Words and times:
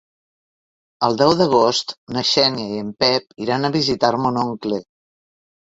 El 1.07 1.19
deu 1.21 1.33
d'agost 1.41 1.93
na 2.17 2.25
Xènia 2.31 2.67
i 2.77 2.81
en 2.87 2.91
Pep 3.05 3.31
iran 3.47 3.65
a 3.65 3.73
visitar 3.79 4.13
mon 4.27 4.43
oncle. 4.49 4.85